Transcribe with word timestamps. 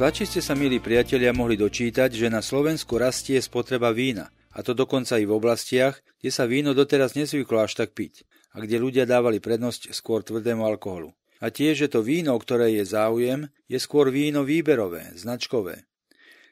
tlačiste 0.00 0.40
sa, 0.40 0.56
milí 0.56 0.80
priatelia, 0.80 1.28
mohli 1.36 1.60
dočítať, 1.60 2.08
že 2.16 2.32
na 2.32 2.40
Slovensku 2.40 2.96
rastie 2.96 3.36
spotreba 3.36 3.92
vína, 3.92 4.32
a 4.48 4.64
to 4.64 4.72
dokonca 4.72 5.20
i 5.20 5.28
v 5.28 5.36
oblastiach, 5.36 6.00
kde 6.24 6.30
sa 6.32 6.48
víno 6.48 6.72
doteraz 6.72 7.12
nezvyklo 7.20 7.60
až 7.60 7.76
tak 7.76 7.92
piť 7.92 8.24
a 8.56 8.64
kde 8.64 8.80
ľudia 8.80 9.04
dávali 9.04 9.44
prednosť 9.44 9.92
skôr 9.92 10.24
tvrdému 10.24 10.64
alkoholu. 10.64 11.12
A 11.44 11.52
tiež, 11.52 11.84
že 11.84 11.92
to 11.92 12.00
víno, 12.00 12.32
ktoré 12.40 12.80
je 12.80 12.88
záujem, 12.88 13.52
je 13.68 13.76
skôr 13.76 14.08
víno 14.08 14.40
výberové, 14.40 15.12
značkové. 15.20 15.84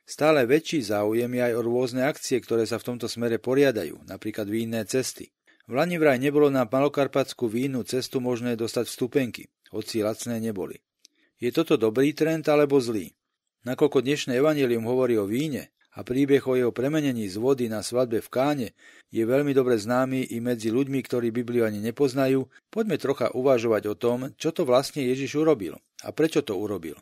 Stále 0.05 0.45
väčší 0.45 0.85
záujem 0.85 1.33
je 1.33 1.43
aj 1.49 1.53
o 1.57 1.65
rôzne 1.65 2.05
akcie, 2.05 2.45
ktoré 2.45 2.69
sa 2.69 2.77
v 2.77 2.93
tomto 2.93 3.09
smere 3.09 3.41
poriadajú, 3.41 4.05
napríklad 4.05 4.45
vínne 4.45 4.85
cesty. 4.85 5.33
V 5.65 5.73
Lani 5.73 5.97
vraj 5.97 6.21
nebolo 6.21 6.53
na 6.53 6.69
malokarpatskú 6.69 7.49
vínu 7.49 7.81
cestu 7.89 8.21
možné 8.21 8.61
dostať 8.61 8.85
vstupenky, 8.93 9.49
hoci 9.73 10.05
lacné 10.05 10.37
neboli. 10.37 10.85
Je 11.41 11.49
toto 11.49 11.81
dobrý 11.81 12.13
trend 12.13 12.45
alebo 12.45 12.77
zlý? 12.77 13.18
Nakoľko 13.67 14.07
dnešné 14.07 14.39
evanelium 14.39 14.87
hovorí 14.87 15.19
o 15.19 15.27
víne 15.27 15.75
a 15.99 16.07
príbeh 16.07 16.47
o 16.47 16.55
jeho 16.55 16.71
premenení 16.71 17.27
z 17.27 17.43
vody 17.43 17.67
na 17.67 17.83
svadbe 17.83 18.23
v 18.23 18.31
Káne 18.31 18.69
je 19.11 19.27
veľmi 19.27 19.51
dobre 19.51 19.75
známy 19.75 20.31
i 20.31 20.39
medzi 20.39 20.71
ľuďmi, 20.71 21.03
ktorí 21.03 21.35
Bibliu 21.35 21.67
ani 21.67 21.83
nepoznajú, 21.83 22.47
poďme 22.71 23.03
trocha 23.03 23.35
uvažovať 23.35 23.83
o 23.91 23.95
tom, 23.99 24.19
čo 24.39 24.55
to 24.55 24.63
vlastne 24.63 25.03
Ježiš 25.03 25.43
urobil 25.43 25.75
a 26.07 26.15
prečo 26.15 26.47
to 26.47 26.55
urobil. 26.55 26.95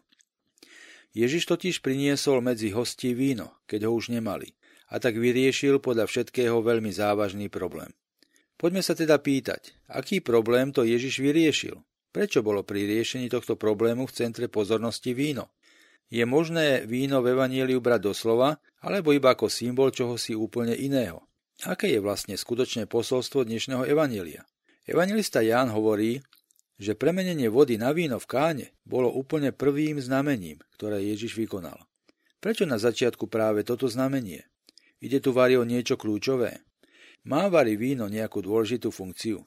Ježiš 1.12 1.44
totiž 1.44 1.84
priniesol 1.84 2.40
medzi 2.40 2.72
hostí 2.72 3.12
víno, 3.12 3.52
keď 3.68 3.88
ho 3.88 3.92
už 3.92 4.12
nemali, 4.12 4.56
a 4.88 4.96
tak 4.96 5.20
vyriešil 5.20 5.80
podľa 5.80 6.08
všetkého 6.08 6.60
veľmi 6.64 6.88
závažný 6.88 7.52
problém. 7.52 7.92
Poďme 8.56 8.80
sa 8.80 8.96
teda 8.96 9.20
pýtať, 9.20 9.76
aký 9.92 10.24
problém 10.24 10.72
to 10.72 10.88
Ježiš 10.88 11.20
vyriešil? 11.20 11.84
Prečo 12.16 12.40
bolo 12.40 12.64
pri 12.64 12.88
riešení 12.88 13.28
tohto 13.28 13.60
problému 13.60 14.08
v 14.08 14.16
centre 14.16 14.48
pozornosti 14.48 15.12
víno? 15.12 15.52
Je 16.06 16.22
možné 16.22 16.86
víno 16.86 17.18
v 17.18 17.34
Evanieliu 17.34 17.82
brať 17.82 18.14
doslova, 18.14 18.62
alebo 18.78 19.10
iba 19.10 19.34
ako 19.34 19.50
symbol 19.50 19.90
čohosi 19.90 20.38
úplne 20.38 20.70
iného? 20.70 21.26
Aké 21.66 21.90
je 21.90 21.98
vlastne 21.98 22.38
skutočné 22.38 22.86
posolstvo 22.86 23.42
dnešného 23.42 23.82
Evanielia? 23.82 24.46
Evangelista 24.86 25.42
Ján 25.42 25.74
hovorí, 25.74 26.22
že 26.78 26.94
premenenie 26.94 27.50
vody 27.50 27.74
na 27.74 27.90
víno 27.90 28.22
v 28.22 28.30
káne 28.30 28.66
bolo 28.86 29.10
úplne 29.10 29.50
prvým 29.50 29.98
znamením, 29.98 30.62
ktoré 30.78 31.02
Ježiš 31.02 31.34
vykonal. 31.34 31.82
Prečo 32.38 32.70
na 32.70 32.78
začiatku 32.78 33.26
práve 33.26 33.66
toto 33.66 33.90
znamenie? 33.90 34.46
Ide 35.02 35.18
tu 35.18 35.34
vari 35.34 35.58
niečo 35.58 35.98
kľúčové. 35.98 36.62
Má 37.26 37.50
vari 37.50 37.74
víno 37.74 38.06
nejakú 38.06 38.46
dôležitú 38.46 38.94
funkciu? 38.94 39.42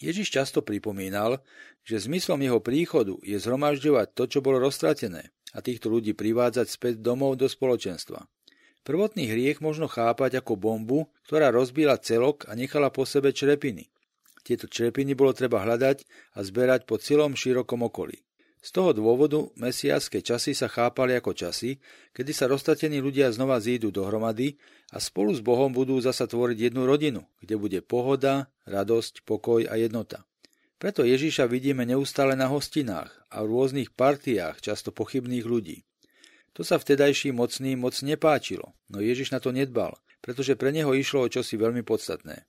Ježiš 0.00 0.32
často 0.32 0.64
pripomínal, 0.64 1.44
že 1.84 2.00
zmyslom 2.00 2.40
jeho 2.40 2.64
príchodu 2.64 3.20
je 3.20 3.36
zhromažďovať 3.36 4.16
to, 4.16 4.24
čo 4.24 4.38
bolo 4.40 4.56
roztratené 4.56 5.36
a 5.52 5.64
týchto 5.64 5.92
ľudí 5.92 6.12
privádzať 6.12 6.66
späť 6.68 6.94
domov 7.00 7.38
do 7.40 7.46
spoločenstva. 7.46 8.26
Prvotný 8.82 9.28
hriech 9.28 9.60
možno 9.60 9.84
chápať 9.84 10.40
ako 10.40 10.56
bombu, 10.56 11.12
ktorá 11.28 11.52
rozbila 11.52 12.00
celok 12.00 12.48
a 12.48 12.56
nechala 12.56 12.88
po 12.88 13.04
sebe 13.04 13.36
črepiny. 13.36 13.92
Tieto 14.48 14.64
črepiny 14.64 15.12
bolo 15.12 15.36
treba 15.36 15.60
hľadať 15.60 16.08
a 16.32 16.40
zberať 16.40 16.88
po 16.88 16.96
celom 16.96 17.36
širokom 17.36 17.84
okolí. 17.84 18.24
Z 18.58 18.74
toho 18.74 18.90
dôvodu 18.90 19.44
mesiaské 19.54 20.18
časy 20.18 20.50
sa 20.50 20.66
chápali 20.66 21.14
ako 21.14 21.30
časy, 21.30 21.78
kedy 22.10 22.32
sa 22.34 22.50
roztatení 22.50 22.98
ľudia 22.98 23.30
znova 23.30 23.62
zídu 23.62 23.94
dohromady 23.94 24.58
a 24.90 24.98
spolu 24.98 25.30
s 25.30 25.44
Bohom 25.44 25.70
budú 25.70 26.00
zasa 26.02 26.26
tvoriť 26.26 26.72
jednu 26.72 26.82
rodinu, 26.82 27.22
kde 27.38 27.54
bude 27.54 27.80
pohoda, 27.86 28.50
radosť, 28.66 29.22
pokoj 29.22 29.62
a 29.68 29.78
jednota. 29.78 30.26
Preto 30.78 31.02
Ježíša 31.02 31.50
vidíme 31.50 31.82
neustále 31.82 32.38
na 32.38 32.46
hostinách 32.46 33.10
a 33.34 33.42
v 33.42 33.50
rôznych 33.50 33.90
partiách 33.98 34.62
často 34.62 34.94
pochybných 34.94 35.42
ľudí. 35.42 35.82
To 36.54 36.62
sa 36.62 36.78
vtedajším 36.78 37.34
mocným 37.34 37.82
moc 37.82 37.98
nepáčilo, 37.98 38.78
no 38.86 39.02
Ježiš 39.02 39.34
na 39.34 39.42
to 39.42 39.50
nedbal, 39.50 39.98
pretože 40.22 40.54
pre 40.54 40.70
neho 40.70 40.94
išlo 40.94 41.26
o 41.26 41.30
čosi 41.30 41.58
veľmi 41.58 41.82
podstatné. 41.82 42.46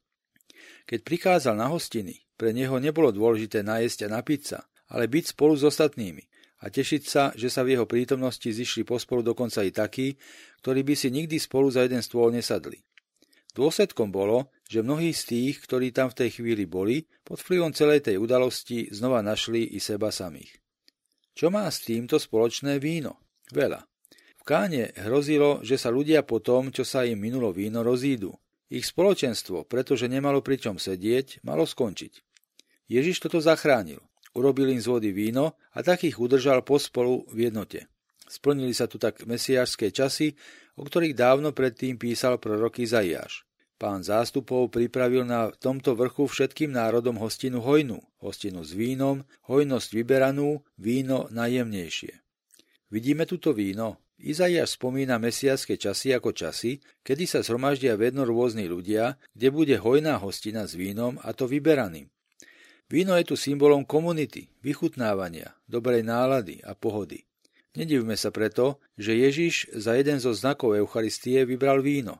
Keď 0.85 0.99
prichádzal 1.01 1.57
na 1.57 1.73
hostiny, 1.73 2.21
pre 2.37 2.53
neho 2.53 2.77
nebolo 2.77 3.09
dôležité 3.09 3.65
najesť 3.65 4.05
a 4.05 4.21
napiť 4.21 4.41
sa, 4.45 4.59
ale 4.93 5.09
byť 5.09 5.33
spolu 5.33 5.57
s 5.57 5.65
ostatnými 5.65 6.21
a 6.61 6.69
tešiť 6.69 7.03
sa, 7.05 7.33
že 7.33 7.49
sa 7.49 7.65
v 7.65 7.77
jeho 7.77 7.89
prítomnosti 7.89 8.45
zišli 8.45 8.85
pospolu 8.85 9.25
dokonca 9.25 9.65
i 9.65 9.73
takí, 9.73 10.17
ktorí 10.61 10.85
by 10.85 10.93
si 10.93 11.09
nikdy 11.09 11.41
spolu 11.41 11.73
za 11.73 11.85
jeden 11.85 12.01
stôl 12.05 12.29
nesadli. 12.29 12.81
Dôsledkom 13.57 14.13
bolo, 14.13 14.53
že 14.69 14.85
mnohí 14.85 15.09
z 15.17 15.23
tých, 15.25 15.65
ktorí 15.65 15.89
tam 15.89 16.13
v 16.13 16.23
tej 16.23 16.29
chvíli 16.37 16.69
boli, 16.69 17.09
pod 17.25 17.41
vplyvom 17.41 17.73
celej 17.73 18.05
tej 18.05 18.21
udalosti 18.21 18.93
znova 18.93 19.25
našli 19.25 19.65
i 19.65 19.81
seba 19.81 20.13
samých. 20.13 20.61
Čo 21.33 21.49
má 21.49 21.65
s 21.65 21.81
týmto 21.81 22.21
spoločné 22.21 22.77
víno? 22.77 23.17
Veľa. 23.49 23.81
V 24.37 24.43
káne 24.45 24.93
hrozilo, 24.93 25.65
že 25.65 25.81
sa 25.81 25.89
ľudia 25.89 26.21
po 26.21 26.37
tom, 26.37 26.69
čo 26.69 26.85
sa 26.85 27.01
im 27.01 27.17
minulo 27.17 27.49
víno, 27.49 27.81
rozídu. 27.81 28.37
Ich 28.69 28.85
spoločenstvo, 28.85 29.65
pretože 29.65 30.05
nemalo 30.05 30.45
pri 30.45 30.61
čom 30.61 30.77
sedieť, 30.77 31.41
malo 31.41 31.65
skončiť. 31.65 32.21
Ježiš 32.85 33.25
toto 33.25 33.41
zachránil. 33.41 34.05
Urobil 34.37 34.69
im 34.69 34.77
z 34.77 34.85
vody 34.85 35.09
víno 35.09 35.57
a 35.73 35.81
tak 35.81 36.05
ich 36.05 36.21
udržal 36.21 36.61
pospolu 36.61 37.25
v 37.33 37.49
jednote. 37.49 37.89
Splnili 38.29 38.77
sa 38.77 38.85
tu 38.85 39.01
tak 39.01 39.25
mesiašské 39.25 39.89
časy, 39.89 40.37
o 40.77 40.85
ktorých 40.85 41.17
dávno 41.17 41.49
predtým 41.49 41.97
písal 41.97 42.37
prorok 42.37 42.85
Izaiáš. 42.85 43.48
Pán 43.79 44.03
zástupov 44.03 44.75
pripravil 44.75 45.23
na 45.23 45.55
tomto 45.55 45.95
vrchu 45.95 46.27
všetkým 46.27 46.75
národom 46.75 47.15
hostinu 47.15 47.63
hojnú, 47.63 48.03
hostinu 48.19 48.59
s 48.67 48.75
vínom, 48.75 49.23
hojnosť 49.47 49.95
vyberanú, 49.95 50.59
víno 50.75 51.31
najjemnejšie. 51.31 52.11
Vidíme 52.91 53.23
tuto 53.23 53.55
víno, 53.55 54.03
Izaiáš 54.19 54.75
spomína 54.75 55.15
mesiacké 55.15 55.79
časy 55.79 56.11
ako 56.11 56.35
časy, 56.35 56.83
kedy 57.07 57.23
sa 57.23 57.39
zhromaždia 57.39 57.95
vedno 57.95 58.27
rôzni 58.27 58.67
ľudia, 58.67 59.15
kde 59.31 59.47
bude 59.47 59.79
hojná 59.79 60.19
hostina 60.19 60.67
s 60.67 60.75
vínom 60.75 61.15
a 61.23 61.31
to 61.31 61.47
vyberaným. 61.47 62.11
Víno 62.91 63.15
je 63.15 63.31
tu 63.31 63.39
symbolom 63.39 63.87
komunity, 63.87 64.51
vychutnávania, 64.59 65.55
dobrej 65.71 66.03
nálady 66.03 66.59
a 66.67 66.75
pohody. 66.75 67.23
Nedivme 67.79 68.19
sa 68.19 68.27
preto, 68.27 68.83
že 68.99 69.15
Ježiš 69.15 69.71
za 69.71 69.95
jeden 69.95 70.19
zo 70.19 70.35
znakov 70.35 70.75
Eucharistie 70.75 71.47
vybral 71.47 71.79
víno, 71.79 72.19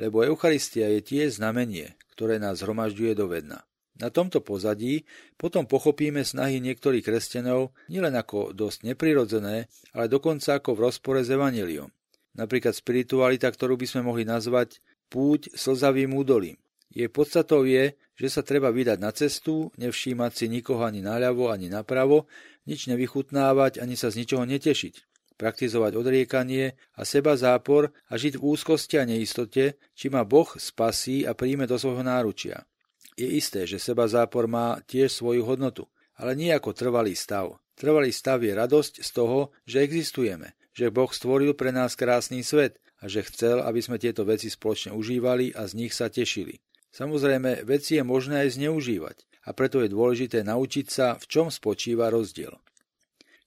lebo 0.00 0.24
Eucharistia 0.24 0.88
je 0.88 1.04
tiež 1.04 1.36
znamenie, 1.36 1.92
ktoré 2.16 2.40
nás 2.40 2.64
zhromažďuje 2.64 3.12
do 3.12 3.28
vedna. 3.28 3.68
Na 4.00 4.08
tomto 4.08 4.40
pozadí 4.40 5.04
potom 5.36 5.68
pochopíme 5.68 6.24
snahy 6.24 6.56
niektorých 6.64 7.04
kresťanov 7.04 7.76
nielen 7.92 8.16
ako 8.16 8.56
dosť 8.56 8.88
neprirodzené, 8.88 9.68
ale 9.92 10.06
dokonca 10.08 10.56
ako 10.56 10.72
v 10.72 10.82
rozpore 10.88 11.20
s 11.20 11.28
evaneliom. 11.28 11.92
Napríklad 12.32 12.72
spiritualita, 12.72 13.52
ktorú 13.52 13.76
by 13.76 13.84
sme 13.84 14.08
mohli 14.08 14.24
nazvať 14.24 14.80
púť 15.12 15.52
slzavým 15.52 16.16
údolím. 16.16 16.56
Jej 16.88 17.12
podstatou 17.12 17.68
je, 17.68 17.92
že 18.16 18.28
sa 18.32 18.40
treba 18.40 18.72
vydať 18.72 18.98
na 19.04 19.12
cestu, 19.12 19.68
nevšímať 19.76 20.32
si 20.32 20.46
nikoho 20.48 20.80
ani 20.80 21.04
naľavo, 21.04 21.52
ani 21.52 21.68
napravo, 21.68 22.24
nič 22.64 22.88
nevychutnávať, 22.88 23.84
ani 23.84 24.00
sa 24.00 24.08
z 24.08 24.24
ničoho 24.24 24.48
netešiť 24.48 25.09
praktizovať 25.40 25.96
odriekanie 25.96 26.76
a 26.92 27.08
seba 27.08 27.32
zápor 27.40 27.96
a 28.12 28.20
žiť 28.20 28.36
v 28.36 28.44
úzkosti 28.44 29.00
a 29.00 29.08
neistote, 29.08 29.80
či 29.96 30.06
ma 30.12 30.28
Boh 30.28 30.52
spasí 30.60 31.24
a 31.24 31.32
príjme 31.32 31.64
do 31.64 31.80
svojho 31.80 32.04
náručia. 32.04 32.68
Je 33.16 33.24
isté, 33.24 33.64
že 33.64 33.80
seba 33.80 34.04
zápor 34.04 34.44
má 34.44 34.84
tiež 34.84 35.08
svoju 35.16 35.48
hodnotu, 35.48 35.88
ale 36.20 36.36
nie 36.36 36.52
ako 36.52 36.76
trvalý 36.76 37.16
stav. 37.16 37.56
Trvalý 37.72 38.12
stav 38.12 38.44
je 38.44 38.52
radosť 38.52 39.00
z 39.00 39.10
toho, 39.16 39.56
že 39.64 39.80
existujeme, 39.80 40.52
že 40.76 40.92
Boh 40.92 41.08
stvoril 41.08 41.56
pre 41.56 41.72
nás 41.72 41.96
krásny 41.96 42.44
svet 42.44 42.76
a 43.00 43.08
že 43.08 43.24
chcel, 43.24 43.64
aby 43.64 43.80
sme 43.80 43.96
tieto 43.96 44.28
veci 44.28 44.52
spoločne 44.52 44.92
užívali 44.92 45.56
a 45.56 45.64
z 45.64 45.72
nich 45.80 45.96
sa 45.96 46.12
tešili. 46.12 46.60
Samozrejme, 46.92 47.64
veci 47.64 47.96
je 47.96 48.04
možné 48.04 48.44
aj 48.44 48.60
zneužívať 48.60 49.16
a 49.48 49.56
preto 49.56 49.80
je 49.80 49.88
dôležité 49.88 50.44
naučiť 50.44 50.86
sa, 50.92 51.16
v 51.16 51.24
čom 51.24 51.46
spočíva 51.48 52.12
rozdiel. 52.12 52.52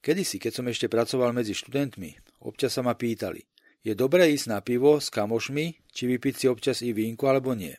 Kedysi, 0.03 0.35
keď 0.35 0.51
som 0.51 0.67
ešte 0.67 0.91
pracoval 0.91 1.31
medzi 1.31 1.55
študentmi, 1.55 2.43
občas 2.43 2.75
sa 2.75 2.83
ma 2.83 2.91
pýtali, 2.91 3.39
je 3.83 3.95
dobré 3.95 4.31
ísť 4.35 4.47
na 4.51 4.59
pivo 4.59 4.99
s 4.99 5.07
kamošmi, 5.07 5.91
či 5.91 6.03
vypiť 6.11 6.33
si 6.35 6.45
občas 6.51 6.83
i 6.83 6.95
vínku 6.95 7.23
alebo 7.23 7.51
nie. 7.51 7.75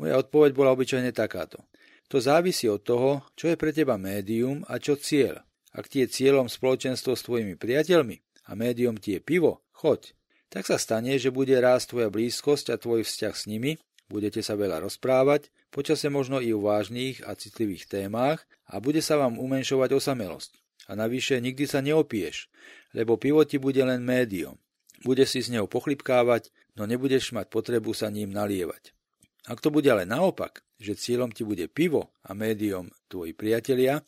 Moja 0.00 0.20
odpoveď 0.20 0.52
bola 0.56 0.72
obyčajne 0.72 1.12
takáto. 1.12 1.64
To 2.08 2.20
závisí 2.20 2.68
od 2.68 2.84
toho, 2.84 3.24
čo 3.32 3.52
je 3.52 3.56
pre 3.56 3.72
teba 3.72 4.00
médium 4.00 4.64
a 4.68 4.80
čo 4.80 4.96
cieľ. 4.96 5.44
Ak 5.72 5.88
ti 5.92 6.00
je 6.04 6.12
cieľom 6.12 6.48
spoločenstvo 6.48 7.12
s 7.12 7.24
tvojimi 7.24 7.56
priateľmi 7.60 8.48
a 8.48 8.56
médium 8.56 8.96
ti 8.96 9.16
je 9.16 9.20
pivo, 9.20 9.64
choď. 9.76 10.16
Tak 10.48 10.64
sa 10.64 10.80
stane, 10.80 11.16
že 11.20 11.32
bude 11.32 11.56
rásť 11.56 11.92
tvoja 11.92 12.08
blízkosť 12.08 12.72
a 12.72 12.80
tvoj 12.80 13.04
vzťah 13.04 13.34
s 13.36 13.44
nimi, 13.48 13.76
budete 14.08 14.40
sa 14.40 14.56
veľa 14.56 14.80
rozprávať, 14.80 15.52
počase 15.68 16.08
možno 16.08 16.40
i 16.40 16.56
o 16.56 16.60
vážnych 16.64 17.20
a 17.24 17.36
citlivých 17.36 17.84
témach 17.84 18.48
a 18.64 18.80
bude 18.80 19.04
sa 19.04 19.20
vám 19.20 19.36
umenšovať 19.36 19.92
osamelosť. 19.92 20.63
A 20.88 20.92
navyše 20.98 21.40
nikdy 21.40 21.64
sa 21.64 21.80
neopieš, 21.80 22.52
lebo 22.92 23.16
pivo 23.16 23.40
ti 23.48 23.56
bude 23.56 23.80
len 23.80 24.04
médium. 24.04 24.60
Bude 25.04 25.24
si 25.24 25.40
z 25.40 25.56
neho 25.56 25.68
pochlipkávať, 25.68 26.52
no 26.76 26.84
nebudeš 26.84 27.32
mať 27.32 27.48
potrebu 27.48 27.92
sa 27.96 28.12
ním 28.12 28.32
nalievať. 28.32 28.92
Ak 29.44 29.60
to 29.60 29.68
bude 29.68 29.88
ale 29.88 30.08
naopak, 30.08 30.64
že 30.80 30.96
cieľom 30.96 31.32
ti 31.32 31.44
bude 31.44 31.68
pivo 31.68 32.12
a 32.24 32.32
médium 32.32 32.88
tvoji 33.08 33.36
priatelia, 33.36 34.00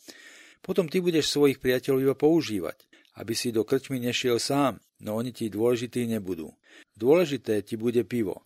potom 0.61 0.89
ty 0.89 1.01
budeš 1.01 1.29
svojich 1.29 1.61
priateľov 1.61 1.99
iba 2.01 2.15
používať 2.17 2.87
aby 3.17 3.33
si 3.33 3.49
do 3.49 3.65
krčmy 3.65 3.97
nešiel 3.97 4.37
sám, 4.37 4.77
no 5.01 5.17
oni 5.17 5.33
ti 5.33 5.49
dôležití 5.49 6.05
nebudú. 6.05 6.53
Dôležité 6.93 7.65
ti 7.65 7.73
bude 7.73 8.05
pivo. 8.05 8.45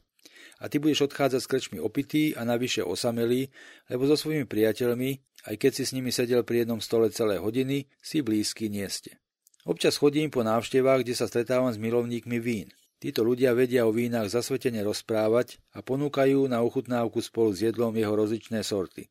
A 0.62 0.69
ty 0.69 0.80
budeš 0.80 1.12
odchádzať 1.12 1.42
z 1.42 1.50
krčmy 1.50 1.78
opitý 1.81 2.38
a 2.38 2.45
navyše 2.48 2.86
osamelý, 2.86 3.51
lebo 3.89 4.07
so 4.07 4.16
svojimi 4.16 4.45
priateľmi, 4.48 5.31
aj 5.47 5.55
keď 5.57 5.71
si 5.71 5.83
s 5.89 5.95
nimi 5.95 6.13
sedel 6.13 6.45
pri 6.45 6.65
jednom 6.65 6.81
stole 6.83 7.09
celé 7.09 7.41
hodiny, 7.41 7.89
si 8.01 8.21
blízky 8.21 8.69
nie 8.69 8.85
ste. 8.91 9.17
Občas 9.61 10.01
chodím 10.01 10.33
po 10.33 10.41
návštevách, 10.41 11.05
kde 11.05 11.13
sa 11.13 11.29
stretávam 11.29 11.69
s 11.69 11.77
milovníkmi 11.77 12.38
vín. 12.41 12.73
Títo 13.01 13.25
ľudia 13.25 13.57
vedia 13.57 13.85
o 13.85 13.93
vínach 13.93 14.29
zasvetene 14.29 14.85
rozprávať 14.85 15.57
a 15.73 15.81
ponúkajú 15.81 16.45
na 16.45 16.61
ochutnávku 16.61 17.17
spolu 17.21 17.49
s 17.53 17.65
jedlom 17.65 17.93
jeho 17.97 18.13
rozličné 18.13 18.61
sorty. 18.61 19.09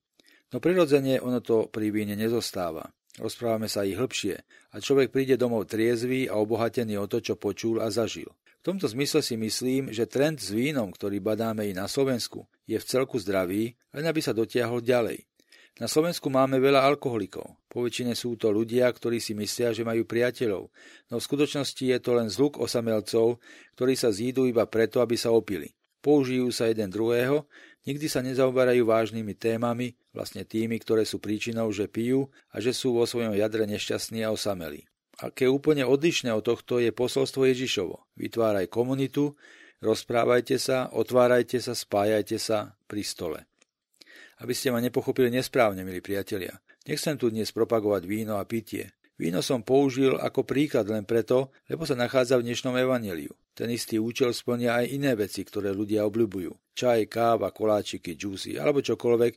No 0.55 0.59
prirodzene 0.59 1.23
ono 1.23 1.43
to 1.43 1.67
pri 1.71 1.91
víne 1.91 2.15
nezostáva. 2.15 2.91
Rozprávame 3.19 3.67
sa 3.67 3.83
ich 3.83 3.99
hĺbšie 3.99 4.39
a 4.71 4.77
človek 4.79 5.11
príde 5.11 5.35
domov 5.35 5.67
triezvy 5.67 6.31
a 6.31 6.39
obohatený 6.39 6.99
o 7.03 7.11
to, 7.11 7.19
čo 7.19 7.35
počul 7.35 7.83
a 7.83 7.91
zažil. 7.91 8.31
V 8.63 8.75
tomto 8.75 8.87
zmysle 8.87 9.25
si 9.25 9.35
myslím, 9.41 9.91
že 9.91 10.07
trend 10.07 10.39
s 10.39 10.53
vínom, 10.53 10.93
ktorý 10.95 11.19
badáme 11.19 11.67
i 11.67 11.75
na 11.75 11.89
Slovensku, 11.91 12.47
je 12.69 12.79
v 12.79 12.87
celku 12.87 13.19
zdravý, 13.19 13.75
len 13.91 14.05
aby 14.07 14.21
sa 14.23 14.37
dotiahol 14.37 14.85
ďalej. 14.85 15.30
Na 15.81 15.89
Slovensku 15.89 16.29
máme 16.29 16.61
veľa 16.61 16.85
alkoholikov. 16.85 17.57
Po 17.73 17.89
väčšine 17.89 18.13
sú 18.13 18.37
to 18.37 18.53
ľudia, 18.53 18.85
ktorí 18.93 19.17
si 19.17 19.33
myslia, 19.33 19.73
že 19.73 19.81
majú 19.81 20.05
priateľov, 20.05 20.69
no 21.09 21.15
v 21.17 21.25
skutočnosti 21.25 21.81
je 21.81 21.97
to 21.97 22.21
len 22.21 22.29
zluk 22.29 22.61
osamelcov, 22.61 23.41
ktorí 23.81 23.97
sa 23.97 24.13
zídu 24.13 24.45
iba 24.45 24.69
preto, 24.69 25.01
aby 25.01 25.17
sa 25.17 25.33
opili. 25.33 25.73
Použijú 26.05 26.53
sa 26.53 26.69
jeden 26.69 26.93
druhého, 26.93 27.49
nikdy 27.89 28.13
sa 28.13 28.21
nezaoberajú 28.21 28.85
vážnymi 28.85 29.33
témami, 29.41 29.97
vlastne 30.13 30.45
tými, 30.45 30.77
ktoré 30.77 31.09
sú 31.09 31.17
príčinou, 31.17 31.73
že 31.73 31.89
pijú 31.89 32.29
a 32.53 32.61
že 32.61 32.77
sú 32.77 33.01
vo 33.01 33.09
svojom 33.09 33.33
jadre 33.33 33.65
nešťastní 33.65 34.21
a 34.21 34.37
osamelí. 34.37 34.85
Aké 35.17 35.49
úplne 35.49 35.89
odlišné 35.89 36.29
od 36.33 36.45
tohto 36.45 36.77
je 36.77 36.93
posolstvo 36.93 37.49
Ježišovo. 37.49 38.05
Vytváraj 38.21 38.69
komunitu, 38.69 39.33
rozprávajte 39.81 40.61
sa, 40.61 40.93
otvárajte 40.93 41.57
sa, 41.57 41.73
spájajte 41.73 42.37
sa 42.37 42.77
pri 42.85 43.01
stole 43.01 43.50
aby 44.41 44.53
ste 44.57 44.73
ma 44.73 44.81
nepochopili 44.81 45.29
nesprávne, 45.29 45.85
milí 45.85 46.01
priatelia. 46.01 46.59
Nechcem 46.89 47.21
tu 47.21 47.29
dnes 47.29 47.53
propagovať 47.53 48.09
víno 48.09 48.41
a 48.41 48.45
pitie. 48.49 48.93
Víno 49.21 49.45
som 49.45 49.61
použil 49.61 50.17
ako 50.17 50.49
príklad 50.49 50.89
len 50.89 51.05
preto, 51.05 51.53
lebo 51.69 51.85
sa 51.85 51.93
nachádza 51.93 52.41
v 52.41 52.49
dnešnom 52.49 52.73
evaneliu. 52.81 53.37
Ten 53.53 53.69
istý 53.69 54.01
účel 54.01 54.33
splnia 54.33 54.81
aj 54.81 54.97
iné 54.97 55.13
veci, 55.13 55.45
ktoré 55.45 55.77
ľudia 55.77 56.09
obľúbujú. 56.09 56.73
Čaj, 56.73 57.05
káva, 57.13 57.53
koláčiky, 57.53 58.17
džúsy 58.17 58.57
alebo 58.57 58.81
čokoľvek, 58.81 59.33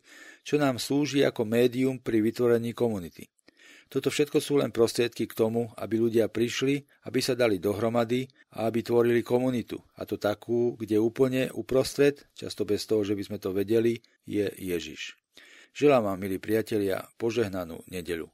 čo 0.48 0.56
nám 0.56 0.80
slúži 0.80 1.28
ako 1.28 1.44
médium 1.44 2.00
pri 2.00 2.24
vytvorení 2.24 2.72
komunity. 2.72 3.28
Toto 3.88 4.12
všetko 4.12 4.38
sú 4.44 4.60
len 4.60 4.70
prostriedky 4.74 5.26
k 5.30 5.38
tomu, 5.38 5.72
aby 5.80 6.00
ľudia 6.02 6.28
prišli, 6.28 6.84
aby 7.08 7.20
sa 7.24 7.34
dali 7.38 7.58
dohromady 7.58 8.28
a 8.58 8.68
aby 8.68 8.84
tvorili 8.84 9.22
komunitu. 9.24 9.80
A 9.98 10.04
to 10.04 10.20
takú, 10.20 10.76
kde 10.76 11.00
úplne 11.00 11.50
uprostred, 11.54 12.26
často 12.36 12.68
bez 12.68 12.84
toho, 12.86 13.02
že 13.08 13.16
by 13.16 13.24
sme 13.24 13.38
to 13.40 13.56
vedeli, 13.56 14.02
je 14.28 14.50
Ježiš. 14.60 15.16
Želám 15.74 16.14
vám, 16.14 16.18
milí 16.22 16.38
priatelia, 16.38 17.02
požehnanú 17.18 17.82
nedeľu. 17.90 18.30